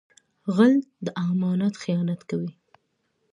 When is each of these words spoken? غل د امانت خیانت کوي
غل 0.55 0.73
د 1.05 1.05
امانت 1.29 1.73
خیانت 1.83 2.21
کوي 2.29 2.51